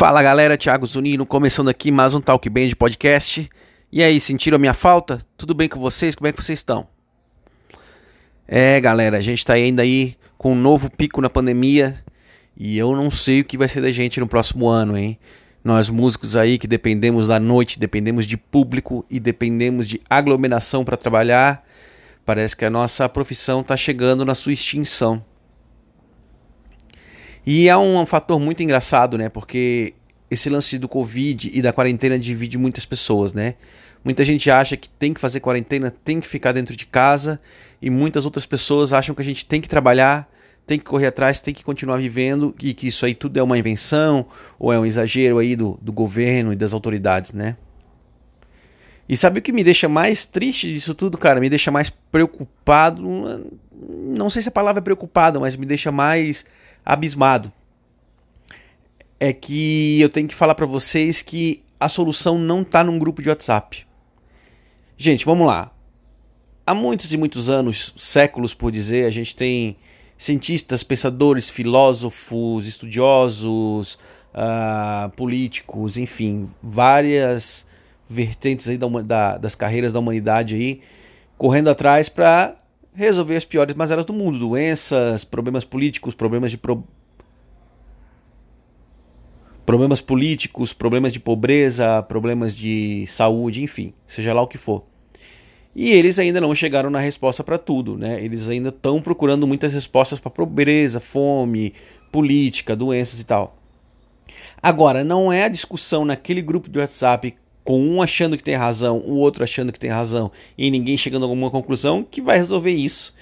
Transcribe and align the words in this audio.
Fala 0.00 0.22
galera, 0.22 0.56
Thiago 0.56 0.86
Zunino, 0.86 1.26
começando 1.26 1.68
aqui 1.68 1.90
mais 1.90 2.14
um 2.14 2.22
Talk 2.22 2.48
Band 2.48 2.70
podcast. 2.78 3.46
E 3.92 4.02
aí, 4.02 4.18
sentiram 4.18 4.56
a 4.56 4.58
minha 4.58 4.72
falta? 4.72 5.18
Tudo 5.36 5.52
bem 5.52 5.68
com 5.68 5.78
vocês? 5.78 6.14
Como 6.14 6.26
é 6.26 6.32
que 6.32 6.42
vocês 6.42 6.58
estão? 6.58 6.88
É, 8.48 8.80
galera, 8.80 9.18
a 9.18 9.20
gente 9.20 9.44
tá 9.44 9.52
ainda 9.52 9.82
aí 9.82 10.16
com 10.38 10.52
um 10.52 10.54
novo 10.54 10.90
pico 10.90 11.20
na 11.20 11.28
pandemia 11.28 12.02
e 12.56 12.78
eu 12.78 12.96
não 12.96 13.10
sei 13.10 13.42
o 13.42 13.44
que 13.44 13.58
vai 13.58 13.68
ser 13.68 13.82
da 13.82 13.90
gente 13.90 14.18
no 14.18 14.26
próximo 14.26 14.68
ano, 14.68 14.96
hein? 14.96 15.18
Nós 15.62 15.90
músicos 15.90 16.34
aí 16.34 16.56
que 16.56 16.66
dependemos 16.66 17.28
da 17.28 17.38
noite, 17.38 17.78
dependemos 17.78 18.24
de 18.24 18.38
público 18.38 19.04
e 19.10 19.20
dependemos 19.20 19.86
de 19.86 20.00
aglomeração 20.08 20.82
para 20.82 20.96
trabalhar, 20.96 21.62
parece 22.24 22.56
que 22.56 22.64
a 22.64 22.70
nossa 22.70 23.06
profissão 23.06 23.62
tá 23.62 23.76
chegando 23.76 24.24
na 24.24 24.34
sua 24.34 24.54
extinção. 24.54 25.22
E 27.46 27.68
é 27.68 27.76
um, 27.76 28.04
fator 28.06 28.38
muito 28.38 28.62
engraçado, 28.62 29.16
né? 29.16 29.28
Porque 29.28 29.94
esse 30.30 30.48
lance 30.48 30.78
do 30.78 30.88
Covid 30.88 31.50
e 31.52 31.62
da 31.62 31.72
quarentena 31.72 32.18
divide 32.18 32.58
muitas 32.58 32.84
pessoas, 32.86 33.32
né? 33.32 33.54
Muita 34.04 34.24
gente 34.24 34.50
acha 34.50 34.76
que 34.76 34.88
tem 34.88 35.12
que 35.12 35.20
fazer 35.20 35.40
quarentena, 35.40 35.90
tem 35.90 36.20
que 36.20 36.26
ficar 36.26 36.52
dentro 36.52 36.74
de 36.74 36.86
casa, 36.86 37.38
e 37.82 37.90
muitas 37.90 38.24
outras 38.24 38.46
pessoas 38.46 38.92
acham 38.92 39.14
que 39.14 39.20
a 39.20 39.24
gente 39.24 39.44
tem 39.44 39.60
que 39.60 39.68
trabalhar, 39.68 40.30
tem 40.66 40.78
que 40.78 40.84
correr 40.84 41.08
atrás, 41.08 41.40
tem 41.40 41.52
que 41.52 41.64
continuar 41.64 41.98
vivendo, 41.98 42.54
e 42.62 42.72
que 42.72 42.86
isso 42.86 43.04
aí 43.04 43.14
tudo 43.14 43.38
é 43.38 43.42
uma 43.42 43.58
invenção 43.58 44.26
ou 44.58 44.72
é 44.72 44.78
um 44.78 44.86
exagero 44.86 45.38
aí 45.38 45.56
do, 45.56 45.78
do 45.82 45.92
governo 45.92 46.52
e 46.52 46.56
das 46.56 46.72
autoridades, 46.72 47.32
né? 47.32 47.56
E 49.08 49.16
sabe 49.16 49.40
o 49.40 49.42
que 49.42 49.50
me 49.50 49.64
deixa 49.64 49.88
mais 49.88 50.24
triste 50.24 50.72
disso 50.72 50.94
tudo, 50.94 51.18
cara? 51.18 51.40
Me 51.40 51.50
deixa 51.50 51.72
mais 51.72 51.90
preocupado. 51.90 53.02
Não 54.16 54.30
sei 54.30 54.40
se 54.40 54.48
a 54.48 54.52
palavra 54.52 54.78
é 54.78 54.84
preocupado, 54.84 55.40
mas 55.40 55.56
me 55.56 55.66
deixa 55.66 55.90
mais 55.90 56.44
abismado. 56.92 57.52
É 59.18 59.32
que 59.32 60.00
eu 60.00 60.08
tenho 60.08 60.26
que 60.26 60.34
falar 60.34 60.54
para 60.54 60.66
vocês 60.66 61.22
que 61.22 61.62
a 61.78 61.88
solução 61.88 62.38
não 62.38 62.62
está 62.62 62.82
num 62.82 62.98
grupo 62.98 63.22
de 63.22 63.28
WhatsApp. 63.28 63.86
Gente, 64.96 65.24
vamos 65.24 65.46
lá. 65.46 65.70
Há 66.66 66.74
muitos 66.74 67.12
e 67.12 67.16
muitos 67.16 67.48
anos, 67.48 67.94
séculos 67.96 68.54
por 68.54 68.70
dizer, 68.70 69.06
a 69.06 69.10
gente 69.10 69.34
tem 69.34 69.76
cientistas, 70.16 70.82
pensadores, 70.82 71.48
filósofos, 71.48 72.66
estudiosos, 72.66 73.98
uh, 74.34 75.08
políticos, 75.16 75.96
enfim, 75.96 76.50
várias 76.62 77.66
vertentes 78.08 78.68
aí 78.68 78.76
da, 78.76 78.86
da, 78.86 79.38
das 79.38 79.54
carreiras 79.54 79.92
da 79.92 79.98
humanidade 79.98 80.54
aí, 80.54 80.80
correndo 81.38 81.70
atrás 81.70 82.08
para 82.08 82.56
resolver 82.94 83.36
as 83.36 83.44
piores 83.44 83.74
mazelas 83.74 84.04
do 84.04 84.12
mundo, 84.12 84.38
doenças, 84.38 85.24
problemas 85.24 85.64
políticos, 85.64 86.14
problemas 86.14 86.50
de 86.50 86.58
pro... 86.58 86.84
problemas 89.64 90.00
políticos, 90.00 90.72
problemas 90.72 91.12
de 91.12 91.20
pobreza, 91.20 92.02
problemas 92.02 92.54
de 92.54 93.06
saúde, 93.06 93.62
enfim, 93.62 93.92
seja 94.06 94.32
lá 94.32 94.42
o 94.42 94.48
que 94.48 94.58
for. 94.58 94.84
E 95.74 95.90
eles 95.90 96.18
ainda 96.18 96.40
não 96.40 96.54
chegaram 96.54 96.90
na 96.90 96.98
resposta 96.98 97.44
para 97.44 97.56
tudo, 97.56 97.96
né? 97.96 98.22
Eles 98.22 98.48
ainda 98.48 98.70
estão 98.70 99.00
procurando 99.00 99.46
muitas 99.46 99.72
respostas 99.72 100.18
para 100.18 100.30
pobreza, 100.30 100.98
fome, 100.98 101.74
política, 102.10 102.74
doenças 102.74 103.20
e 103.20 103.24
tal. 103.24 103.56
Agora, 104.60 105.04
não 105.04 105.32
é 105.32 105.44
a 105.44 105.48
discussão 105.48 106.04
naquele 106.04 106.42
grupo 106.42 106.68
de 106.68 106.78
WhatsApp 106.78 107.36
com 107.64 107.80
um 107.80 108.02
achando 108.02 108.36
que 108.36 108.42
tem 108.42 108.54
razão, 108.54 108.98
o 108.98 109.16
outro 109.16 109.44
achando 109.44 109.72
que 109.72 109.78
tem 109.78 109.90
razão 109.90 110.30
e 110.56 110.70
ninguém 110.70 110.96
chegando 110.96 111.24
a 111.24 111.26
alguma 111.26 111.50
conclusão 111.50 112.02
que 112.08 112.20
vai 112.20 112.38
resolver 112.38 112.72
isso. 112.72 113.14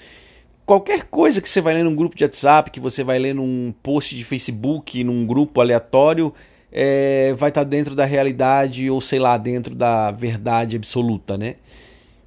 Qualquer 0.65 1.03
coisa 1.05 1.41
que 1.41 1.49
você 1.49 1.61
vai 1.61 1.73
ler 1.73 1.83
num 1.83 1.95
grupo 1.95 2.15
de 2.15 2.23
WhatsApp, 2.23 2.69
que 2.69 2.79
você 2.79 3.03
vai 3.03 3.17
ler 3.17 3.33
num 3.33 3.73
post 3.81 4.15
de 4.15 4.23
Facebook, 4.23 5.03
num 5.03 5.25
grupo 5.25 5.59
aleatório, 5.59 6.33
é, 6.71 7.33
vai 7.33 7.49
estar 7.49 7.63
tá 7.63 7.69
dentro 7.69 7.95
da 7.95 8.05
realidade 8.05 8.89
ou 8.89 9.01
sei 9.01 9.17
lá, 9.17 9.37
dentro 9.37 9.73
da 9.73 10.11
verdade 10.11 10.75
absoluta, 10.75 11.37
né? 11.37 11.55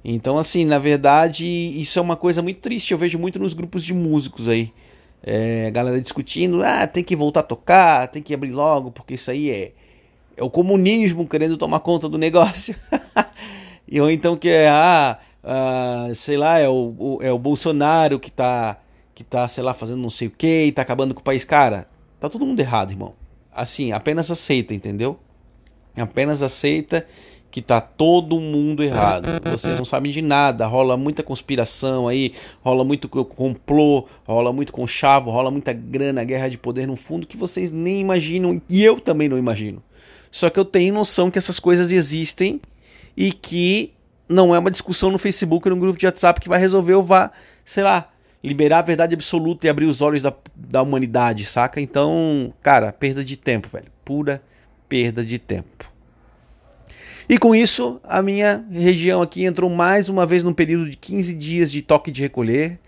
Então, 0.03 0.37
assim, 0.37 0.65
na 0.65 0.77
verdade, 0.77 1.45
isso 1.45 1.97
é 1.97 2.01
uma 2.01 2.17
coisa 2.17 2.41
muito 2.41 2.59
triste. 2.59 2.91
Eu 2.91 2.97
vejo 2.97 3.17
muito 3.17 3.39
nos 3.39 3.53
grupos 3.53 3.83
de 3.83 3.93
músicos 3.93 4.49
aí. 4.49 4.73
É, 5.25 5.71
galera 5.71 6.01
discutindo, 6.01 6.61
ah, 6.61 6.85
tem 6.85 7.01
que 7.01 7.15
voltar 7.15 7.39
a 7.39 7.43
tocar, 7.43 8.07
tem 8.09 8.21
que 8.21 8.33
abrir 8.33 8.51
logo, 8.51 8.91
porque 8.91 9.13
isso 9.13 9.31
aí 9.31 9.49
é, 9.49 9.71
é 10.35 10.43
o 10.43 10.49
comunismo 10.49 11.27
querendo 11.27 11.57
tomar 11.57 11.79
conta 11.79 12.09
do 12.09 12.17
negócio. 12.17 12.75
e 13.87 13.99
ou 13.99 14.09
então 14.09 14.35
que 14.35 14.49
é, 14.49 14.69
ah, 14.69 15.19
ah, 15.43 16.09
sei 16.15 16.37
lá, 16.37 16.59
é 16.59 16.67
o, 16.67 16.95
o, 16.97 17.19
é 17.21 17.31
o 17.31 17.37
Bolsonaro 17.37 18.19
que 18.19 18.31
tá, 18.31 18.77
que 19.13 19.23
tá, 19.23 19.47
sei 19.47 19.63
lá, 19.63 19.73
fazendo 19.73 20.01
não 20.01 20.09
sei 20.09 20.27
o 20.27 20.31
que 20.31 20.65
e 20.65 20.71
tá 20.71 20.81
acabando 20.81 21.13
com 21.13 21.21
o 21.21 21.23
país. 21.23 21.43
Cara, 21.43 21.87
tá 22.19 22.29
todo 22.29 22.45
mundo 22.45 22.59
errado, 22.59 22.91
irmão. 22.91 23.13
Assim, 23.51 23.91
apenas 23.91 24.31
aceita, 24.31 24.73
entendeu? 24.73 25.19
Apenas 25.95 26.41
aceita 26.41 27.05
que 27.51 27.61
tá 27.61 27.79
todo 27.79 28.39
mundo 28.39 28.83
errado. 28.83 29.27
Vocês 29.51 29.77
não 29.77 29.85
sabem 29.85 30.11
de 30.11 30.23
nada, 30.23 30.65
rola 30.65 30.97
muita 30.97 31.21
conspiração 31.21 32.07
aí, 32.07 32.33
rola 32.63 32.83
muito 32.83 33.07
complô, 33.07 34.07
rola 34.25 34.51
muito 34.51 34.73
conchavo, 34.73 35.29
rola 35.29 35.51
muita 35.51 35.71
grana, 35.71 36.23
guerra 36.23 36.47
de 36.47 36.57
poder 36.57 36.87
no 36.87 36.95
fundo 36.95 37.27
que 37.27 37.37
vocês 37.37 37.71
nem 37.71 38.01
imaginam 38.01 38.59
e 38.67 38.83
eu 38.83 38.99
também 38.99 39.29
não 39.29 39.37
imagino. 39.37 39.83
Só 40.33 40.49
que 40.49 40.59
eu 40.59 40.65
tenho 40.65 40.91
noção 40.95 41.29
que 41.29 41.37
essas 41.37 41.59
coisas 41.59 41.91
existem 41.91 42.59
e 43.15 43.31
que 43.31 43.93
não 44.27 44.53
é 44.55 44.57
uma 44.57 44.71
discussão 44.71 45.11
no 45.11 45.19
Facebook 45.19 45.69
ou 45.69 45.75
no 45.75 45.79
grupo 45.79 45.99
de 45.99 46.07
WhatsApp 46.07 46.41
que 46.41 46.49
vai 46.49 46.59
resolver 46.59 46.95
ou 46.95 47.03
vá, 47.03 47.31
sei 47.63 47.83
lá, 47.83 48.11
liberar 48.43 48.79
a 48.79 48.81
verdade 48.81 49.13
absoluta 49.13 49.67
e 49.67 49.69
abrir 49.69 49.85
os 49.85 50.01
olhos 50.01 50.23
da, 50.23 50.33
da 50.55 50.81
humanidade, 50.81 51.45
saca? 51.45 51.79
Então, 51.79 52.51
cara, 52.63 52.91
perda 52.91 53.23
de 53.23 53.37
tempo, 53.37 53.69
velho. 53.71 53.85
Pura 54.03 54.41
perda 54.89 55.23
de 55.23 55.37
tempo. 55.37 55.87
E 57.29 57.37
com 57.37 57.53
isso, 57.53 58.01
a 58.03 58.19
minha 58.23 58.65
região 58.71 59.21
aqui 59.21 59.45
entrou 59.45 59.69
mais 59.69 60.09
uma 60.09 60.25
vez 60.25 60.41
num 60.41 60.51
período 60.51 60.89
de 60.89 60.97
15 60.97 61.35
dias 61.35 61.71
de 61.71 61.83
toque 61.83 62.09
de 62.09 62.23
recolher. 62.23 62.79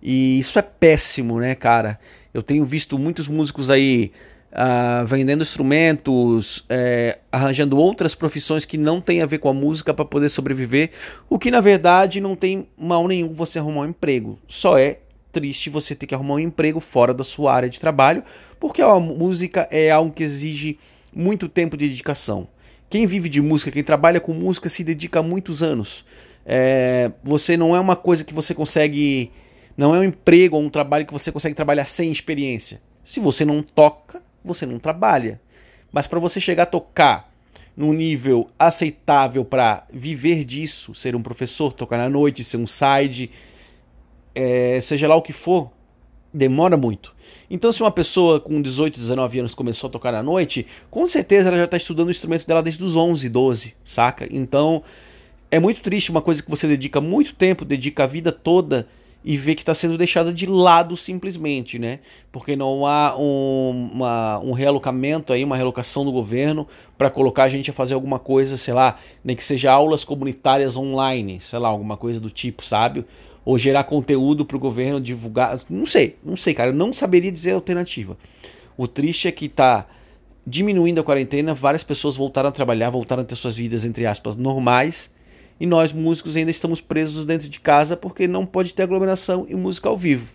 E 0.00 0.38
isso 0.38 0.56
é 0.56 0.62
péssimo, 0.62 1.40
né, 1.40 1.56
cara? 1.56 1.98
Eu 2.32 2.44
tenho 2.44 2.64
visto 2.64 2.96
muitos 2.96 3.26
músicos 3.26 3.72
aí 3.72 4.12
uh, 4.56 5.06
vendendo 5.06 5.42
instrumentos, 5.42 6.64
é, 6.68 7.18
arranjando 7.30 7.76
outras 7.76 8.14
profissões 8.14 8.64
que 8.64 8.78
não 8.78 9.00
têm 9.00 9.20
a 9.20 9.26
ver 9.26 9.38
com 9.38 9.48
a 9.48 9.54
música 9.54 9.92
para 9.92 10.04
poder 10.04 10.30
sobreviver, 10.30 10.90
o 11.28 11.38
que 11.38 11.50
na 11.50 11.60
verdade 11.60 12.20
não 12.20 12.34
tem 12.34 12.66
mal 12.76 13.06
nenhum 13.06 13.32
você 13.32 13.58
arrumar 13.58 13.82
um 13.82 13.90
emprego. 13.90 14.38
Só 14.48 14.78
é 14.78 15.00
triste 15.30 15.68
você 15.68 15.94
ter 15.94 16.06
que 16.06 16.14
arrumar 16.14 16.34
um 16.34 16.38
emprego 16.40 16.80
fora 16.80 17.12
da 17.12 17.22
sua 17.22 17.52
área 17.52 17.68
de 17.68 17.78
trabalho, 17.78 18.22
porque 18.58 18.80
a 18.80 18.98
música 18.98 19.68
é 19.70 19.90
algo 19.90 20.12
que 20.12 20.22
exige 20.22 20.78
muito 21.14 21.48
tempo 21.48 21.76
de 21.76 21.88
dedicação. 21.88 22.48
Quem 22.88 23.06
vive 23.06 23.28
de 23.28 23.42
música, 23.42 23.70
quem 23.70 23.82
trabalha 23.82 24.20
com 24.20 24.32
música, 24.32 24.68
se 24.68 24.82
dedica 24.82 25.22
muitos 25.22 25.62
anos. 25.62 26.04
É, 26.46 27.10
você 27.22 27.56
não 27.56 27.74
é 27.74 27.80
uma 27.80 27.96
coisa 27.96 28.24
que 28.24 28.32
você 28.32 28.54
consegue. 28.54 29.30
Não 29.76 29.94
é 29.94 29.98
um 29.98 30.04
emprego 30.04 30.56
ou 30.56 30.62
um 30.62 30.70
trabalho 30.70 31.04
que 31.04 31.12
você 31.12 31.32
consegue 31.32 31.54
trabalhar 31.54 31.84
sem 31.84 32.10
experiência. 32.10 32.80
Se 33.04 33.20
você 33.20 33.44
não 33.44 33.62
toca, 33.62 34.22
você 34.46 34.64
não 34.64 34.78
trabalha. 34.78 35.40
Mas 35.92 36.06
para 36.06 36.18
você 36.18 36.40
chegar 36.40 36.64
a 36.64 36.66
tocar 36.66 37.32
num 37.76 37.92
nível 37.92 38.48
aceitável 38.58 39.44
para 39.44 39.86
viver 39.92 40.44
disso, 40.44 40.94
ser 40.94 41.14
um 41.14 41.22
professor, 41.22 41.72
tocar 41.72 41.98
na 41.98 42.08
noite, 42.08 42.42
ser 42.42 42.56
um 42.56 42.66
side, 42.66 43.30
é, 44.34 44.80
seja 44.80 45.06
lá 45.06 45.14
o 45.14 45.22
que 45.22 45.32
for, 45.32 45.70
demora 46.32 46.76
muito. 46.76 47.14
Então, 47.50 47.70
se 47.70 47.82
uma 47.82 47.90
pessoa 47.90 48.40
com 48.40 48.60
18, 48.60 48.98
19 48.98 49.40
anos 49.40 49.54
começou 49.54 49.88
a 49.88 49.90
tocar 49.90 50.10
na 50.10 50.22
noite, 50.22 50.66
com 50.90 51.06
certeza 51.06 51.48
ela 51.48 51.58
já 51.58 51.64
está 51.64 51.76
estudando 51.76 52.08
o 52.08 52.10
instrumento 52.10 52.46
dela 52.46 52.62
desde 52.62 52.82
os 52.82 52.96
11, 52.96 53.28
12, 53.28 53.74
saca? 53.84 54.26
Então, 54.30 54.82
é 55.50 55.58
muito 55.58 55.80
triste 55.80 56.10
uma 56.10 56.22
coisa 56.22 56.42
que 56.42 56.50
você 56.50 56.66
dedica 56.66 57.00
muito 57.00 57.34
tempo, 57.34 57.64
dedica 57.64 58.04
a 58.04 58.06
vida 58.06 58.32
toda 58.32 58.88
e 59.26 59.36
ver 59.36 59.56
que 59.56 59.62
está 59.62 59.74
sendo 59.74 59.98
deixada 59.98 60.32
de 60.32 60.46
lado 60.46 60.96
simplesmente, 60.96 61.80
né? 61.80 61.98
Porque 62.30 62.54
não 62.54 62.86
há 62.86 63.16
um, 63.18 63.90
uma, 63.92 64.38
um 64.38 64.52
realocamento 64.52 65.32
aí, 65.32 65.42
uma 65.42 65.56
relocação 65.56 66.04
do 66.04 66.12
governo 66.12 66.68
para 66.96 67.10
colocar 67.10 67.42
a 67.42 67.48
gente 67.48 67.68
a 67.68 67.72
fazer 67.72 67.94
alguma 67.94 68.20
coisa, 68.20 68.56
sei 68.56 68.72
lá, 68.72 69.00
nem 69.24 69.34
que 69.34 69.42
seja 69.42 69.72
aulas 69.72 70.04
comunitárias 70.04 70.76
online, 70.76 71.40
sei 71.40 71.58
lá, 71.58 71.66
alguma 71.66 71.96
coisa 71.96 72.20
do 72.20 72.30
tipo, 72.30 72.64
sabe? 72.64 73.04
Ou 73.44 73.58
gerar 73.58 73.82
conteúdo 73.82 74.44
para 74.44 74.56
o 74.56 74.60
governo 74.60 75.00
divulgar, 75.00 75.58
não 75.68 75.86
sei, 75.86 76.14
não 76.24 76.36
sei, 76.36 76.54
cara, 76.54 76.70
eu 76.70 76.74
não 76.74 76.92
saberia 76.92 77.32
dizer 77.32 77.50
alternativa. 77.50 78.16
O 78.76 78.86
triste 78.86 79.26
é 79.26 79.32
que 79.32 79.46
está 79.46 79.88
diminuindo 80.46 81.00
a 81.00 81.04
quarentena, 81.04 81.52
várias 81.52 81.82
pessoas 81.82 82.14
voltaram 82.14 82.50
a 82.50 82.52
trabalhar, 82.52 82.90
voltaram 82.90 83.22
a 83.22 83.26
ter 83.26 83.34
suas 83.34 83.56
vidas 83.56 83.84
entre 83.84 84.06
aspas 84.06 84.36
normais 84.36 85.10
e 85.58 85.66
nós 85.66 85.92
músicos 85.92 86.36
ainda 86.36 86.50
estamos 86.50 86.80
presos 86.80 87.24
dentro 87.24 87.48
de 87.48 87.60
casa 87.60 87.96
porque 87.96 88.26
não 88.28 88.44
pode 88.44 88.74
ter 88.74 88.82
aglomeração 88.82 89.46
e 89.48 89.54
música 89.54 89.88
ao 89.88 89.96
vivo. 89.96 90.34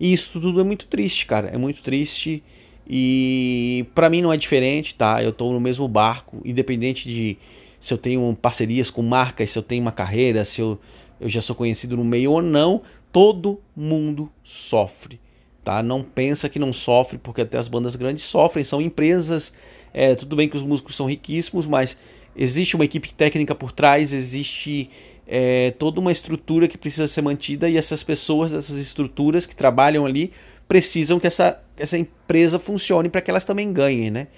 E 0.00 0.12
isso 0.12 0.40
tudo 0.40 0.60
é 0.60 0.64
muito 0.64 0.86
triste, 0.86 1.26
cara, 1.26 1.48
é 1.48 1.58
muito 1.58 1.82
triste 1.82 2.42
e 2.88 3.86
para 3.94 4.10
mim 4.10 4.22
não 4.22 4.32
é 4.32 4.36
diferente, 4.36 4.94
tá? 4.94 5.22
Eu 5.22 5.30
estou 5.30 5.52
no 5.52 5.60
mesmo 5.60 5.86
barco, 5.86 6.40
independente 6.44 7.08
de 7.08 7.38
se 7.78 7.92
eu 7.92 7.98
tenho 7.98 8.36
parcerias 8.40 8.90
com 8.90 9.02
marcas, 9.02 9.50
se 9.50 9.58
eu 9.58 9.62
tenho 9.62 9.82
uma 9.82 9.92
carreira, 9.92 10.44
se 10.44 10.60
eu, 10.60 10.78
eu 11.20 11.28
já 11.28 11.40
sou 11.40 11.54
conhecido 11.54 11.96
no 11.96 12.04
meio 12.04 12.32
ou 12.32 12.42
não, 12.42 12.82
todo 13.12 13.60
mundo 13.76 14.30
sofre. 14.42 15.20
tá? 15.62 15.82
Não 15.82 16.02
pensa 16.02 16.48
que 16.48 16.58
não 16.58 16.72
sofre, 16.72 17.18
porque 17.18 17.42
até 17.42 17.58
as 17.58 17.68
bandas 17.68 17.94
grandes 17.94 18.24
sofrem, 18.24 18.64
são 18.64 18.80
empresas. 18.80 19.52
É, 19.92 20.14
tudo 20.14 20.34
bem 20.34 20.48
que 20.48 20.56
os 20.56 20.62
músicos 20.62 20.96
são 20.96 21.06
riquíssimos, 21.06 21.66
mas 21.66 21.96
existe 22.36 22.74
uma 22.76 22.84
equipe 22.84 23.12
técnica 23.12 23.54
por 23.54 23.72
trás, 23.72 24.12
existe 24.12 24.90
é, 25.26 25.70
toda 25.72 26.00
uma 26.00 26.12
estrutura 26.12 26.68
que 26.68 26.78
precisa 26.78 27.06
ser 27.06 27.22
mantida 27.22 27.68
e 27.68 27.76
essas 27.76 28.02
pessoas, 28.02 28.52
essas 28.52 28.76
estruturas 28.76 29.46
que 29.46 29.54
trabalham 29.54 30.04
ali, 30.04 30.32
precisam 30.66 31.20
que 31.20 31.26
essa, 31.26 31.62
essa 31.76 31.98
empresa 31.98 32.58
funcione 32.58 33.08
para 33.08 33.20
que 33.20 33.30
elas 33.30 33.44
também 33.44 33.72
ganhem, 33.72 34.10
né? 34.10 34.28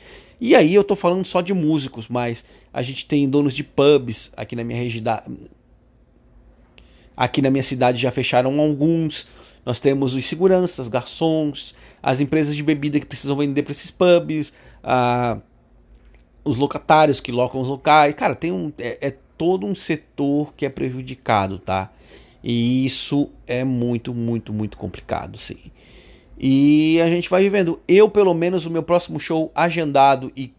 E 0.41 0.55
aí 0.55 0.75
eu 0.75 0.83
tô 0.83 0.97
falando 0.97 1.25
só 1.25 1.41
de 1.41 1.55
músicos, 1.55 2.09
mas 2.09 2.45
a 2.73 2.83
gente 2.83 3.07
tem 3.07 3.29
donos 3.29 3.55
de 3.55 3.63
pubs 3.63 4.31
aqui 4.37 4.57
na 4.57 4.65
minha 4.65 4.79
região. 4.79 5.23
Aqui 7.17 7.41
na 7.41 7.51
minha 7.51 7.63
cidade 7.63 8.03
já 8.03 8.11
fecharam 8.11 8.59
alguns. 8.61 9.27
Nós 9.65 9.81
temos 9.81 10.15
os 10.15 10.27
seguranças, 10.27 10.89
garçons, 10.89 11.75
as 12.03 12.21
empresas 12.21 12.55
de 12.55 12.63
bebida 12.63 12.99
que 13.01 13.07
precisam 13.07 13.37
vender 13.37 13.63
para 13.63 13.73
esses 13.73 13.91
pubs, 13.91 14.53
ah, 14.83 15.39
os 16.45 16.57
locatários 16.57 17.21
que 17.21 17.33
locam 17.33 17.61
os 17.61 17.69
locais. 17.69 18.15
Cara, 18.15 18.35
tem 18.35 18.53
um, 18.53 18.73
é, 18.79 19.09
é 19.09 19.17
todo 19.37 19.67
um 19.67 19.75
setor 19.75 20.53
que 20.57 20.67
é 20.67 20.69
prejudicado, 20.69 21.59
tá? 21.59 21.91
E 22.43 22.85
isso 22.85 23.31
é 23.47 23.65
muito, 23.65 24.13
muito, 24.13 24.53
muito 24.53 24.77
complicado, 24.77 25.39
sim. 25.39 25.57
E 26.39 27.01
a 27.01 27.09
gente 27.09 27.31
vai 27.31 27.43
vivendo. 27.43 27.81
Eu, 27.89 28.09
pelo 28.09 28.35
menos, 28.35 28.67
o 28.67 28.71
meu 28.71 28.83
próximo 28.83 29.19
show 29.19 29.51
agendado 29.55 30.31
e 30.37 30.53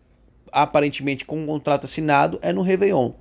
aparentemente 0.51 1.25
com 1.25 1.43
um 1.43 1.45
contrato 1.45 1.83
assinado 1.83 2.39
é 2.41 2.51
no 2.51 2.61
Réveillon. 2.61 3.11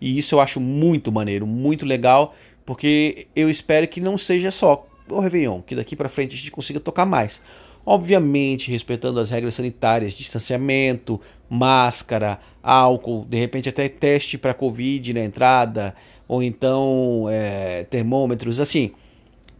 E 0.00 0.18
isso 0.18 0.34
eu 0.34 0.40
acho 0.40 0.58
muito 0.58 1.12
maneiro, 1.12 1.46
muito 1.46 1.86
legal, 1.86 2.34
porque 2.66 3.28
eu 3.36 3.48
espero 3.48 3.86
que 3.86 4.00
não 4.00 4.18
seja 4.18 4.50
só 4.50 4.86
o 5.08 5.20
Réveillon, 5.20 5.60
que 5.60 5.76
daqui 5.76 5.94
para 5.94 6.08
frente 6.08 6.34
a 6.34 6.38
gente 6.38 6.50
consiga 6.50 6.80
tocar 6.80 7.06
mais. 7.06 7.40
Obviamente, 7.84 8.70
respeitando 8.70 9.18
as 9.18 9.30
regras 9.30 9.54
sanitárias, 9.54 10.14
distanciamento, 10.14 11.20
máscara, 11.50 12.38
álcool, 12.62 13.26
de 13.28 13.36
repente 13.36 13.68
até 13.68 13.88
teste 13.88 14.38
para 14.38 14.54
Covid 14.54 15.12
na 15.12 15.20
entrada, 15.20 15.94
ou 16.28 16.42
então 16.42 17.26
é, 17.28 17.84
termômetros, 17.84 18.60
assim, 18.60 18.92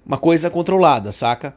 uma 0.07 0.17
coisa 0.17 0.49
controlada, 0.49 1.11
saca? 1.11 1.55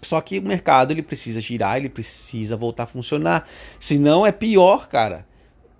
Só 0.00 0.20
que 0.20 0.38
o 0.38 0.42
mercado 0.42 0.90
ele 0.90 1.02
precisa 1.02 1.40
girar, 1.40 1.76
ele 1.76 1.88
precisa 1.88 2.56
voltar 2.56 2.84
a 2.84 2.86
funcionar. 2.86 3.46
Senão 3.78 4.26
é 4.26 4.32
pior, 4.32 4.88
cara. 4.88 5.26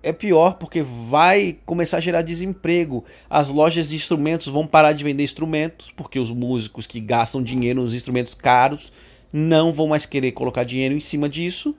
É 0.01 0.13
pior 0.13 0.55
porque 0.55 0.81
vai 0.81 1.57
começar 1.65 1.97
a 1.97 2.01
gerar 2.01 2.21
desemprego. 2.21 3.03
As 3.29 3.49
lojas 3.49 3.89
de 3.89 3.95
instrumentos 3.95 4.47
vão 4.47 4.65
parar 4.65 4.93
de 4.93 5.03
vender 5.03 5.23
instrumentos, 5.23 5.91
porque 5.91 6.19
os 6.19 6.31
músicos 6.31 6.87
que 6.87 7.01
gastam 7.01 7.43
dinheiro 7.43 7.81
nos 7.81 7.93
instrumentos 7.93 8.33
caros 8.33 8.91
não 9.33 9.71
vão 9.71 9.87
mais 9.87 10.05
querer 10.05 10.31
colocar 10.31 10.63
dinheiro 10.63 10.95
em 10.95 10.99
cima 10.99 11.27
disso. 11.27 11.75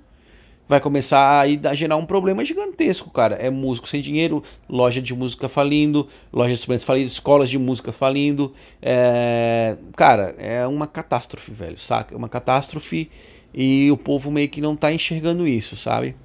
Vai 0.66 0.80
começar 0.80 1.40
a 1.40 1.74
gerar 1.74 1.96
um 1.96 2.06
problema 2.06 2.44
gigantesco, 2.44 3.10
cara. 3.10 3.36
É 3.36 3.50
músico 3.50 3.86
sem 3.86 4.00
dinheiro, 4.00 4.42
loja 4.68 5.00
de 5.00 5.14
música 5.14 5.46
falindo, 5.46 6.08
loja 6.32 6.48
de 6.48 6.54
instrumentos 6.54 6.84
falindo, 6.84 7.06
escolas 7.06 7.50
de 7.50 7.58
música 7.58 7.92
falindo. 7.92 8.52
É... 8.80 9.76
Cara, 9.94 10.34
é 10.38 10.66
uma 10.66 10.86
catástrofe, 10.86 11.52
velho, 11.52 11.78
saca? 11.78 12.14
É 12.14 12.16
uma 12.16 12.30
catástrofe 12.30 13.10
e 13.52 13.90
o 13.92 13.96
povo 13.96 14.30
meio 14.30 14.48
que 14.48 14.60
não 14.60 14.74
tá 14.74 14.90
enxergando 14.90 15.46
isso, 15.46 15.76
sabe? 15.76 16.16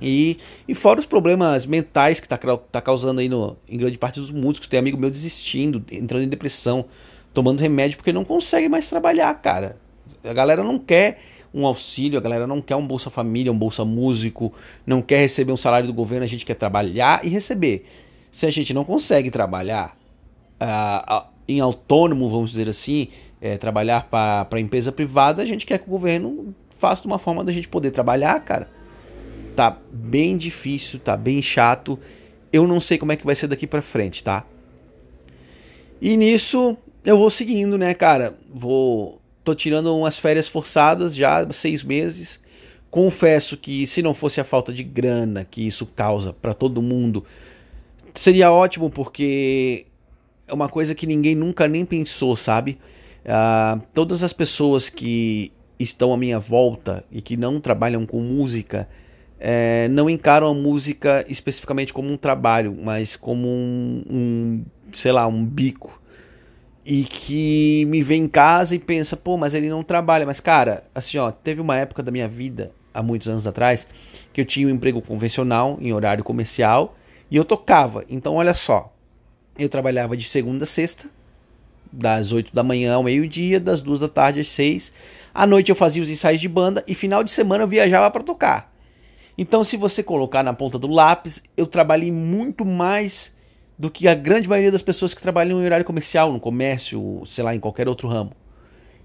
E, 0.00 0.38
e 0.66 0.74
fora 0.74 0.98
os 0.98 1.04
problemas 1.04 1.66
mentais 1.66 2.18
que 2.18 2.26
tá, 2.26 2.38
tá 2.38 2.80
causando 2.80 3.20
aí 3.20 3.28
no, 3.28 3.58
em 3.68 3.76
grande 3.76 3.98
parte 3.98 4.18
dos 4.18 4.30
músicos. 4.30 4.68
Tem 4.68 4.80
amigo 4.80 4.96
meu 4.96 5.10
desistindo, 5.10 5.84
entrando 5.92 6.24
em 6.24 6.28
depressão, 6.28 6.86
tomando 7.34 7.60
remédio 7.60 7.98
porque 7.98 8.12
não 8.12 8.24
consegue 8.24 8.70
mais 8.70 8.88
trabalhar, 8.88 9.34
cara. 9.34 9.76
A 10.24 10.32
galera 10.32 10.62
não 10.62 10.78
quer 10.78 11.20
um 11.52 11.66
auxílio, 11.66 12.18
a 12.18 12.22
galera 12.22 12.46
não 12.46 12.62
quer 12.62 12.76
um 12.76 12.86
Bolsa 12.86 13.10
Família, 13.10 13.50
um 13.50 13.58
Bolsa 13.58 13.84
Músico, 13.84 14.52
não 14.86 15.02
quer 15.02 15.18
receber 15.18 15.52
um 15.52 15.56
salário 15.56 15.86
do 15.86 15.92
governo, 15.92 16.24
a 16.24 16.28
gente 16.28 16.46
quer 16.46 16.54
trabalhar 16.54 17.24
e 17.24 17.28
receber. 17.28 17.86
Se 18.30 18.46
a 18.46 18.50
gente 18.50 18.72
não 18.72 18.84
consegue 18.84 19.30
trabalhar 19.30 19.96
uh, 20.62 21.26
em 21.48 21.60
autônomo, 21.60 22.30
vamos 22.30 22.50
dizer 22.50 22.68
assim, 22.68 23.08
é, 23.40 23.56
trabalhar 23.56 24.08
para 24.08 24.46
a 24.50 24.60
empresa 24.60 24.92
privada, 24.92 25.42
a 25.42 25.46
gente 25.46 25.66
quer 25.66 25.78
que 25.78 25.88
o 25.88 25.90
governo 25.90 26.54
faça 26.78 27.02
de 27.02 27.08
uma 27.08 27.18
forma 27.18 27.42
da 27.42 27.52
gente 27.52 27.68
poder 27.68 27.90
trabalhar, 27.90 28.38
cara. 28.40 28.68
Tá 29.56 29.76
bem 29.90 30.36
difícil, 30.36 31.00
tá 31.00 31.16
bem 31.16 31.42
chato. 31.42 31.98
Eu 32.52 32.66
não 32.66 32.78
sei 32.78 32.98
como 32.98 33.12
é 33.12 33.16
que 33.16 33.26
vai 33.26 33.34
ser 33.34 33.48
daqui 33.48 33.66
para 33.66 33.82
frente, 33.82 34.22
tá? 34.22 34.44
E 36.00 36.16
nisso 36.16 36.76
eu 37.04 37.18
vou 37.18 37.30
seguindo, 37.30 37.76
né, 37.76 37.92
cara? 37.94 38.38
Vou 38.52 39.19
Tô 39.42 39.54
tirando 39.54 39.96
umas 39.96 40.18
férias 40.18 40.48
forçadas 40.48 41.14
já 41.14 41.50
seis 41.52 41.82
meses. 41.82 42.40
Confesso 42.90 43.56
que 43.56 43.86
se 43.86 44.02
não 44.02 44.12
fosse 44.12 44.40
a 44.40 44.44
falta 44.44 44.72
de 44.72 44.82
grana 44.82 45.46
que 45.48 45.66
isso 45.66 45.86
causa 45.86 46.32
para 46.32 46.52
todo 46.52 46.82
mundo, 46.82 47.24
seria 48.14 48.50
ótimo 48.50 48.90
porque 48.90 49.86
é 50.46 50.52
uma 50.52 50.68
coisa 50.68 50.94
que 50.94 51.06
ninguém 51.06 51.34
nunca 51.34 51.68
nem 51.68 51.84
pensou, 51.84 52.34
sabe? 52.34 52.78
Uh, 53.24 53.80
todas 53.94 54.24
as 54.24 54.32
pessoas 54.32 54.88
que 54.88 55.52
estão 55.78 56.12
à 56.12 56.16
minha 56.16 56.38
volta 56.38 57.04
e 57.10 57.22
que 57.22 57.36
não 57.36 57.60
trabalham 57.60 58.04
com 58.04 58.20
música 58.20 58.88
é, 59.38 59.88
não 59.88 60.10
encaram 60.10 60.48
a 60.48 60.54
música 60.54 61.24
especificamente 61.28 61.92
como 61.92 62.12
um 62.12 62.16
trabalho, 62.16 62.76
mas 62.82 63.16
como 63.16 63.48
um, 63.48 64.02
um 64.10 64.64
sei 64.92 65.12
lá, 65.12 65.26
um 65.26 65.44
bico 65.44 65.99
e 66.90 67.04
que 67.04 67.84
me 67.84 68.02
vê 68.02 68.16
em 68.16 68.26
casa 68.26 68.74
e 68.74 68.78
pensa, 68.80 69.16
pô, 69.16 69.36
mas 69.36 69.54
ele 69.54 69.68
não 69.68 69.80
trabalha. 69.80 70.26
Mas, 70.26 70.40
cara, 70.40 70.82
assim, 70.92 71.18
ó, 71.18 71.30
teve 71.30 71.60
uma 71.60 71.76
época 71.76 72.02
da 72.02 72.10
minha 72.10 72.26
vida, 72.26 72.72
há 72.92 73.00
muitos 73.00 73.28
anos 73.28 73.46
atrás, 73.46 73.86
que 74.32 74.40
eu 74.40 74.44
tinha 74.44 74.66
um 74.66 74.70
emprego 74.70 75.00
convencional, 75.00 75.78
em 75.80 75.92
horário 75.92 76.24
comercial, 76.24 76.96
e 77.30 77.36
eu 77.36 77.44
tocava. 77.44 78.04
Então, 78.10 78.34
olha 78.34 78.52
só, 78.52 78.92
eu 79.56 79.68
trabalhava 79.68 80.16
de 80.16 80.24
segunda 80.24 80.64
a 80.64 80.66
sexta, 80.66 81.08
das 81.92 82.32
8 82.32 82.52
da 82.52 82.64
manhã 82.64 82.94
ao 82.94 83.04
meio-dia, 83.04 83.60
das 83.60 83.80
duas 83.80 84.00
da 84.00 84.08
tarde 84.08 84.40
às 84.40 84.48
6. 84.48 84.92
À 85.32 85.46
noite 85.46 85.70
eu 85.70 85.76
fazia 85.76 86.02
os 86.02 86.10
ensaios 86.10 86.40
de 86.40 86.48
banda 86.48 86.82
e 86.88 86.94
final 86.96 87.22
de 87.22 87.30
semana 87.30 87.62
eu 87.62 87.68
viajava 87.68 88.10
para 88.10 88.24
tocar. 88.24 88.74
Então, 89.38 89.62
se 89.62 89.76
você 89.76 90.02
colocar 90.02 90.42
na 90.42 90.52
ponta 90.52 90.76
do 90.76 90.88
lápis, 90.88 91.40
eu 91.56 91.68
trabalhei 91.68 92.10
muito 92.10 92.64
mais 92.64 93.32
do 93.80 93.90
que 93.90 94.06
a 94.06 94.14
grande 94.14 94.46
maioria 94.46 94.70
das 94.70 94.82
pessoas 94.82 95.14
que 95.14 95.22
trabalham 95.22 95.58
em 95.58 95.64
horário 95.64 95.86
comercial, 95.86 96.30
no 96.30 96.38
comércio, 96.38 97.22
sei 97.24 97.42
lá, 97.42 97.54
em 97.54 97.58
qualquer 97.58 97.88
outro 97.88 98.06
ramo. 98.08 98.32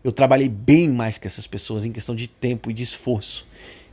Eu 0.04 0.12
trabalhei 0.12 0.50
bem 0.50 0.90
mais 0.90 1.18
que 1.18 1.26
essas 1.26 1.48
pessoas 1.48 1.86
em 1.86 1.94
questão 1.94 2.14
de 2.14 2.28
tempo 2.28 2.70
e 2.70 2.74
de 2.74 2.84
esforço. 2.84 3.48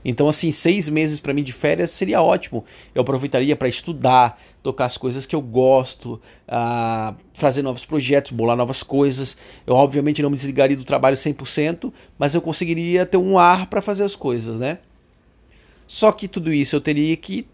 Então, 0.04 0.28
assim, 0.28 0.50
seis 0.50 0.88
meses 0.88 1.20
para 1.20 1.32
mim 1.32 1.44
de 1.44 1.52
férias 1.52 1.92
seria 1.92 2.20
ótimo. 2.20 2.64
Eu 2.92 3.02
aproveitaria 3.02 3.54
para 3.54 3.68
estudar, 3.68 4.42
tocar 4.60 4.86
as 4.86 4.96
coisas 4.96 5.24
que 5.24 5.36
eu 5.36 5.40
gosto, 5.40 6.20
uh, 6.48 7.14
fazer 7.32 7.62
novos 7.62 7.84
projetos, 7.84 8.32
bolar 8.32 8.56
novas 8.56 8.82
coisas. 8.82 9.36
Eu, 9.64 9.76
obviamente, 9.76 10.20
não 10.20 10.30
me 10.30 10.36
desligaria 10.36 10.76
do 10.76 10.84
trabalho 10.84 11.16
100%, 11.16 11.92
mas 12.18 12.34
eu 12.34 12.42
conseguiria 12.42 13.06
ter 13.06 13.18
um 13.18 13.38
ar 13.38 13.66
para 13.66 13.80
fazer 13.80 14.02
as 14.02 14.16
coisas, 14.16 14.58
né? 14.58 14.78
Só 15.86 16.10
que 16.10 16.26
tudo 16.26 16.52
isso 16.52 16.74
eu 16.74 16.80
teria 16.80 17.16
que 17.16 17.46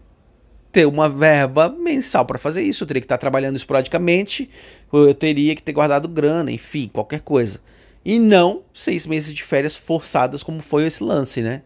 ter 0.71 0.85
uma 0.85 1.09
verba 1.09 1.69
mensal 1.69 2.25
para 2.25 2.37
fazer 2.37 2.61
isso, 2.61 2.83
eu 2.83 2.87
teria 2.87 3.01
que 3.01 3.05
estar 3.05 3.17
trabalhando 3.17 3.55
esporadicamente, 3.55 4.49
eu 4.93 5.13
teria 5.13 5.55
que 5.55 5.63
ter 5.63 5.73
guardado 5.73 6.07
grana, 6.07 6.51
enfim, 6.51 6.89
qualquer 6.91 7.21
coisa. 7.21 7.59
E 8.05 8.19
não 8.19 8.63
seis 8.73 9.05
meses 9.05 9.33
de 9.33 9.43
férias 9.43 9.75
forçadas, 9.75 10.43
como 10.43 10.61
foi 10.61 10.85
esse 10.85 11.03
lance, 11.03 11.41
né? 11.41 11.63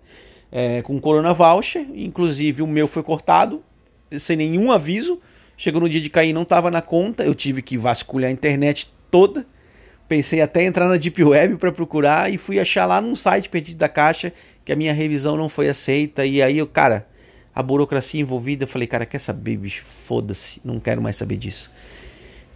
É, 0.51 0.81
com 0.81 0.99
Corona 0.99 1.33
Voucher, 1.33 1.85
inclusive 1.93 2.61
o 2.61 2.67
meu 2.67 2.87
foi 2.87 3.03
cortado, 3.03 3.63
sem 4.17 4.37
nenhum 4.37 4.71
aviso. 4.71 5.19
Chegou 5.57 5.81
no 5.81 5.89
dia 5.89 6.01
de 6.01 6.09
cair, 6.09 6.33
não 6.33 6.43
estava 6.43 6.71
na 6.71 6.81
conta, 6.81 7.23
eu 7.23 7.33
tive 7.33 7.61
que 7.61 7.77
vasculhar 7.77 8.29
a 8.29 8.33
internet 8.33 8.91
toda. 9.09 9.45
Pensei 10.07 10.41
até 10.41 10.63
entrar 10.63 10.87
na 10.87 10.97
Deep 10.97 11.23
Web 11.23 11.57
para 11.57 11.71
procurar 11.71 12.31
e 12.31 12.37
fui 12.37 12.59
achar 12.59 12.85
lá 12.85 12.99
num 12.99 13.15
site 13.15 13.49
perdido 13.49 13.77
da 13.77 13.89
caixa 13.89 14.33
que 14.65 14.71
a 14.71 14.75
minha 14.75 14.93
revisão 14.93 15.37
não 15.37 15.49
foi 15.49 15.69
aceita. 15.69 16.25
E 16.25 16.41
aí 16.41 16.57
eu, 16.57 16.67
cara, 16.67 17.07
a 17.55 17.61
burocracia 17.61 18.21
envolvida, 18.21 18.63
eu 18.63 18.67
falei, 18.67 18.87
cara, 18.87 19.05
quer 19.05 19.19
saber, 19.19 19.57
bicho? 19.57 19.85
Foda-se, 20.05 20.59
não 20.63 20.79
quero 20.79 21.01
mais 21.01 21.15
saber 21.15 21.37
disso. 21.37 21.71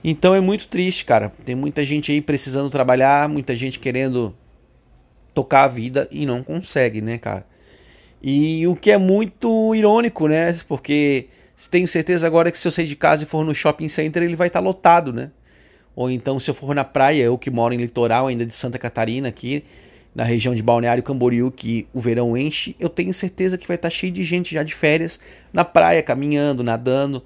Então 0.04 0.34
é 0.34 0.40
muito 0.40 0.68
triste, 0.68 1.06
cara. 1.06 1.32
Tem 1.46 1.56
muita 1.56 1.84
gente 1.84 2.12
aí 2.12 2.22
precisando 2.22 2.70
trabalhar, 2.70 3.28
muita 3.28 3.56
gente 3.56 3.80
querendo 3.80 4.36
tocar 5.34 5.64
a 5.64 5.68
vida 5.68 6.08
e 6.12 6.26
não 6.26 6.44
consegue, 6.44 7.02
né, 7.02 7.18
cara? 7.18 7.46
E 8.22 8.66
o 8.68 8.76
que 8.76 8.90
é 8.90 8.98
muito 8.98 9.76
irônico, 9.76 10.28
né? 10.28 10.58
Porque 10.68 11.28
tenho 11.70 11.88
certeza 11.88 12.26
agora 12.26 12.52
que 12.52 12.58
se 12.58 12.68
eu 12.68 12.72
sair 12.72 12.88
de 12.88 12.96
casa 12.96 13.24
e 13.24 13.28
for 13.28 13.44
no 13.46 13.54
shopping 13.54 13.88
center, 13.88 14.24
ele 14.24 14.36
vai 14.36 14.48
estar 14.48 14.60
tá 14.60 14.66
lotado, 14.66 15.14
né? 15.14 15.32
Ou 15.96 16.10
então 16.10 16.40
se 16.40 16.50
eu 16.50 16.56
for 16.56 16.74
na 16.74 16.84
praia, 16.84 17.24
eu 17.24 17.38
que 17.38 17.50
moro 17.50 17.74
em 17.74 17.78
litoral 17.78 18.28
ainda 18.28 18.46
de 18.46 18.54
Santa 18.54 18.80
Catarina 18.80 19.28
aqui, 19.28 19.64
na 20.18 20.24
região 20.24 20.56
de 20.56 20.64
Balneário 20.64 21.04
Camboriú, 21.04 21.52
que 21.52 21.88
o 21.94 22.00
verão 22.00 22.36
enche, 22.36 22.76
eu 22.80 22.90
tenho 22.90 23.14
certeza 23.14 23.56
que 23.56 23.68
vai 23.68 23.76
estar 23.76 23.92
cheio 23.92 24.12
de 24.12 24.24
gente 24.24 24.52
já 24.52 24.64
de 24.64 24.74
férias 24.74 25.20
na 25.54 25.64
praia, 25.64 26.02
caminhando, 26.02 26.64
nadando. 26.64 27.24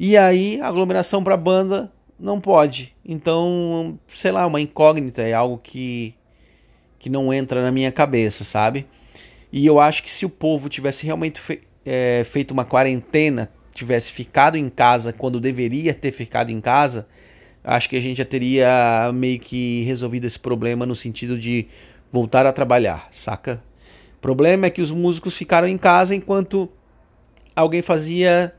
E 0.00 0.16
aí, 0.16 0.58
aglomeração 0.62 1.22
para 1.22 1.36
banda 1.36 1.92
não 2.18 2.40
pode. 2.40 2.96
Então, 3.04 3.98
sei 4.08 4.32
lá, 4.32 4.46
uma 4.46 4.62
incógnita, 4.62 5.20
é 5.20 5.34
algo 5.34 5.60
que 5.62 6.14
que 6.98 7.10
não 7.10 7.34
entra 7.34 7.60
na 7.60 7.70
minha 7.70 7.92
cabeça, 7.92 8.44
sabe? 8.44 8.86
E 9.52 9.66
eu 9.66 9.78
acho 9.78 10.02
que 10.02 10.10
se 10.10 10.24
o 10.24 10.30
povo 10.30 10.70
tivesse 10.70 11.04
realmente 11.04 11.38
fe 11.38 11.60
é, 11.84 12.24
feito 12.24 12.52
uma 12.52 12.64
quarentena, 12.64 13.50
tivesse 13.74 14.10
ficado 14.10 14.56
em 14.56 14.70
casa 14.70 15.12
quando 15.12 15.38
deveria 15.38 15.92
ter 15.92 16.12
ficado 16.12 16.50
em 16.50 16.62
casa, 16.62 17.06
acho 17.62 17.90
que 17.90 17.96
a 17.96 18.00
gente 18.00 18.18
já 18.18 18.24
teria 18.24 19.10
meio 19.12 19.38
que 19.38 19.82
resolvido 19.82 20.24
esse 20.26 20.38
problema 20.38 20.86
no 20.86 20.94
sentido 20.94 21.36
de 21.36 21.66
voltar 22.12 22.46
a 22.46 22.52
trabalhar, 22.52 23.08
saca? 23.10 23.62
O 24.18 24.20
problema 24.20 24.66
é 24.66 24.70
que 24.70 24.82
os 24.82 24.90
músicos 24.90 25.34
ficaram 25.34 25.66
em 25.66 25.78
casa 25.78 26.14
enquanto 26.14 26.68
alguém 27.56 27.82
fazia 27.82 28.54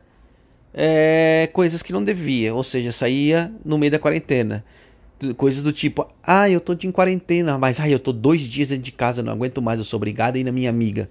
é, 0.73 1.47
coisas 1.53 1.81
que 1.81 1.93
não 1.93 2.03
devia, 2.03 2.53
ou 2.53 2.63
seja, 2.63 2.91
saía 2.91 3.53
no 3.63 3.77
meio 3.77 3.91
da 3.91 3.99
quarentena. 3.99 4.65
Coisas 5.37 5.63
do 5.63 5.71
tipo, 5.71 6.05
ah, 6.21 6.49
eu 6.49 6.59
tô 6.59 6.73
de 6.73 6.91
quarentena, 6.91 7.57
mas 7.57 7.79
ah, 7.79 7.87
eu 7.87 7.99
tô 7.99 8.11
dois 8.11 8.41
dias 8.41 8.69
dentro 8.69 8.83
de 8.83 8.91
casa, 8.91 9.23
não 9.23 9.31
aguento 9.31 9.61
mais, 9.61 9.79
eu 9.79 9.85
sou 9.85 9.97
obrigado 9.97 10.35
a 10.35 10.39
ir 10.39 10.43
na 10.43 10.51
minha 10.51 10.69
amiga. 10.69 11.09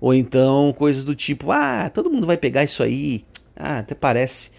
Ou 0.00 0.12
então 0.12 0.74
coisas 0.76 1.04
do 1.04 1.14
tipo, 1.14 1.52
ah, 1.52 1.88
todo 1.88 2.10
mundo 2.10 2.26
vai 2.26 2.36
pegar 2.36 2.64
isso 2.64 2.82
aí. 2.82 3.24
Ah, 3.54 3.78
até 3.78 3.94
parece. 3.94 4.50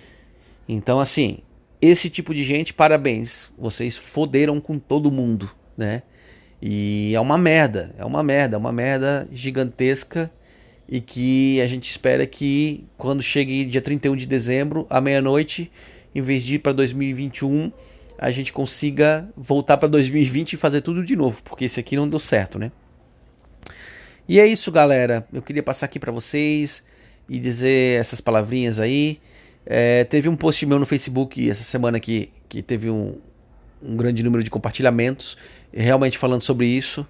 Então, 0.70 1.02
assim, 1.02 1.40
esse 1.82 2.10
tipo 2.10 2.34
de 2.34 2.46
gente, 2.46 2.74
parabéns. 2.74 3.52
Vocês 3.58 3.98
foderam 3.98 4.62
com 4.62 4.80
todo 4.80 5.12
mundo, 5.12 5.52
né? 5.76 6.04
E 6.66 7.14
é 7.14 7.20
uma 7.20 7.38
merda, 7.38 7.94
é 7.98 8.06
uma 8.06 8.24
merda, 8.24 8.56
é 8.56 8.58
uma 8.58 8.72
merda 8.72 9.28
gigantesca 9.34 10.32
e 10.88 11.02
que 11.02 11.60
a 11.60 11.68
gente 11.68 11.90
espera 11.90 12.26
que 12.26 12.86
quando 12.98 13.22
chegue 13.22 13.66
dia 13.66 13.82
31 13.82 14.16
de 14.16 14.26
dezembro, 14.26 14.88
à 14.90 15.02
meia-noite, 15.02 15.70
em 16.16 16.22
vez 16.22 16.42
de 16.42 16.56
ir 16.56 16.60
para 16.60 16.72
2021, 16.72 17.70
a 18.18 18.32
gente 18.32 18.54
consiga 18.54 19.28
voltar 19.36 19.76
para 19.76 19.90
2020 19.90 20.54
e 20.54 20.58
fazer 20.58 20.80
tudo 20.80 21.04
de 21.04 21.18
novo, 21.18 21.42
porque 21.44 21.66
esse 21.66 21.82
aqui 21.82 21.98
não 21.98 22.08
deu 22.08 22.18
certo, 22.18 22.58
né? 22.58 22.72
E 24.26 24.40
é 24.40 24.48
isso, 24.48 24.72
galera. 24.72 25.28
Eu 25.34 25.42
queria 25.42 25.62
passar 25.62 25.88
aqui 25.88 26.00
para 26.00 26.14
vocês 26.14 26.82
e 27.28 27.40
dizer 27.40 28.00
essas 28.00 28.22
palavrinhas 28.22 28.80
aí. 28.80 29.20
É, 29.66 30.06
teve 30.06 30.30
um 30.30 30.36
post 30.38 30.66
meu 30.66 30.80
no 30.80 30.86
Facebook 30.86 31.50
essa 31.50 31.64
semana 31.64 32.00
que, 32.00 32.30
que 32.48 32.62
teve 32.62 32.90
um, 32.90 33.18
um 33.82 33.98
grande 33.98 34.24
número 34.24 34.42
de 34.42 34.50
compartilhamentos, 34.50 35.38
realmente 35.74 36.18
falando 36.18 36.44
sobre 36.44 36.68
isso. 36.68 37.06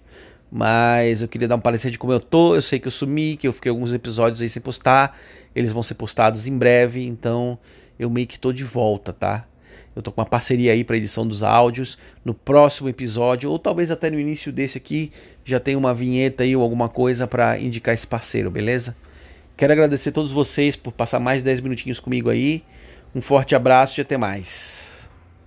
Mas 0.52 1.22
eu 1.22 1.28
queria 1.28 1.48
dar 1.48 1.56
um 1.56 1.60
parecer 1.60 1.90
de 1.90 1.98
como 1.98 2.14
eu 2.14 2.20
tô. 2.20 2.56
Eu 2.56 2.62
sei 2.62 2.80
que 2.80 2.88
eu 2.88 2.92
sumi, 2.92 3.36
que 3.36 3.48
eu 3.48 3.54
fiquei 3.54 3.70
alguns 3.70 3.92
episódios 3.92 4.42
aí 4.42 4.50
sem 4.50 4.62
postar. 4.62 5.18
Eles 5.56 5.72
vão 5.72 5.82
ser 5.82 5.96
postados 5.96 6.48
em 6.48 6.58
breve, 6.58 7.06
então 7.06 7.58
eu 7.98 8.10
meio 8.10 8.28
que 8.28 8.40
tô 8.40 8.54
de 8.54 8.64
volta, 8.64 9.12
tá? 9.12 9.46
Eu 9.96 10.02
tô 10.02 10.12
com 10.12 10.22
uma 10.22 10.28
parceria 10.28 10.72
aí 10.72 10.84
para 10.84 10.98
edição 10.98 11.28
dos 11.28 11.44
áudios. 11.44 11.98
No 12.24 12.34
próximo 12.34 12.90
episódio, 12.90 13.50
ou 13.50 13.60
talvez 13.60 13.92
até 13.92 14.10
no 14.10 14.20
início 14.20 14.52
desse 14.52 14.78
aqui, 14.78 15.12
já 15.46 15.60
tem 15.60 15.76
uma 15.76 15.94
vinheta 15.94 16.44
aí 16.44 16.56
ou 16.56 16.64
alguma 16.64 16.90
coisa 16.90 17.28
para 17.28 17.60
indicar 17.60 17.94
esse 17.94 18.08
parceiro, 18.08 18.50
beleza? 18.50 18.96
Quero 19.56 19.74
agradecer 19.74 20.10
a 20.10 20.12
todos 20.14 20.32
vocês 20.32 20.76
por 20.76 20.92
passar 20.92 21.20
mais 21.20 21.42
10 21.42 21.62
minutinhos 21.62 22.00
comigo 22.00 22.30
aí. 22.30 22.64
Um 23.14 23.22
forte 23.22 23.54
abraço 23.54 24.00
e 24.00 24.02
até 24.02 24.18
mais. 24.18 24.93